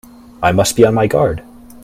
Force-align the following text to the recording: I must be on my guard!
I 0.41 0.51
must 0.51 0.75
be 0.75 0.83
on 0.83 0.95
my 0.95 1.05
guard! 1.05 1.43